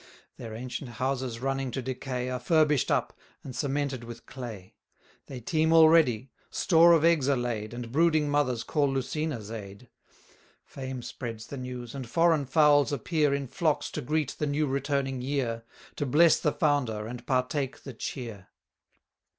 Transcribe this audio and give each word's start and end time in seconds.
Their 0.37 0.55
ancient 0.55 0.93
houses 0.93 1.41
running 1.41 1.69
to 1.69 1.79
decay, 1.83 2.27
Are 2.31 2.39
furbish'd 2.39 2.91
up, 2.91 3.15
and 3.43 3.55
cemented 3.55 4.03
with 4.03 4.25
clay; 4.25 4.73
580 5.27 5.27
They 5.27 5.39
teem 5.41 5.71
already; 5.71 6.31
store 6.49 6.93
of 6.93 7.05
eggs 7.05 7.29
are 7.29 7.37
laid, 7.37 7.71
And 7.71 7.91
brooding 7.91 8.27
mothers 8.27 8.63
call 8.63 8.91
Lucina's 8.91 9.51
aid. 9.51 9.89
Fame 10.65 11.03
spreads 11.03 11.45
the 11.45 11.57
news, 11.57 11.93
and 11.93 12.09
foreign 12.09 12.47
fowls 12.47 12.91
appear 12.91 13.31
In 13.31 13.47
flocks 13.47 13.91
to 13.91 14.01
greet 14.01 14.35
the 14.39 14.47
new 14.47 14.65
returning 14.65 15.21
year, 15.21 15.65
To 15.97 16.07
bless 16.07 16.39
the 16.39 16.51
founder, 16.51 17.05
and 17.05 17.27
partake 17.27 17.83
the 17.83 17.93
cheer. 17.93 18.47